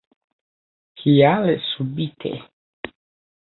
[1.01, 2.33] Kial subite.